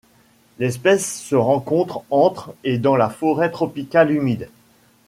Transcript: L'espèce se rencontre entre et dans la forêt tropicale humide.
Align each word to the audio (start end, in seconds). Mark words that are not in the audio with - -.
L'espèce 0.57 1.21
se 1.21 1.35
rencontre 1.35 2.01
entre 2.09 2.55
et 2.63 2.79
dans 2.79 2.95
la 2.95 3.07
forêt 3.11 3.51
tropicale 3.51 4.09
humide. 4.09 4.49